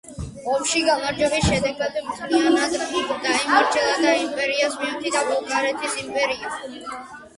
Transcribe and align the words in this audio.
ომში 0.51 0.79
გამარჯვების 0.85 1.43
შედეგად 1.49 1.99
მთლიანად 2.07 2.73
დაიმორჩილა 2.85 3.93
და 4.07 4.17
იმპერიას 4.23 4.81
მიუერთა 4.81 5.23
ბულგარეთის 5.29 6.01
იმპერია. 6.07 6.57